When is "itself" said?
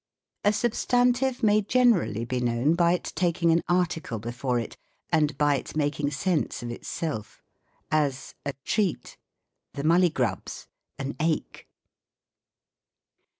6.71-7.43